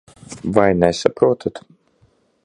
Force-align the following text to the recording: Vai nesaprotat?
Vai 0.55 0.71
nesaprotat? 0.79 1.55